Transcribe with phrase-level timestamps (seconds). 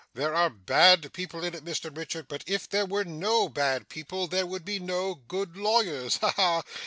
[0.15, 4.25] There are bad people in it, Mr Richard, but if there were no bad people,
[4.25, 6.17] there would be no good lawyers.
[6.17, 6.63] Ha ha!